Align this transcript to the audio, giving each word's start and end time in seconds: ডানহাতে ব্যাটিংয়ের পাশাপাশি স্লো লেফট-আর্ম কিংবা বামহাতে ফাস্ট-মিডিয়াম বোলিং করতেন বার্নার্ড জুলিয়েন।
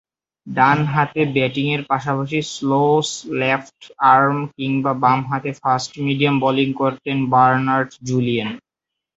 ডানহাতে 0.47 1.21
ব্যাটিংয়ের 1.35 1.81
পাশাপাশি 1.89 2.39
স্লো 2.53 2.83
লেফট-আর্ম 3.39 4.37
কিংবা 4.55 4.91
বামহাতে 5.03 5.51
ফাস্ট-মিডিয়াম 5.61 6.35
বোলিং 6.43 6.69
করতেন 6.81 7.17
বার্নার্ড 7.33 7.89
জুলিয়েন। 8.07 8.49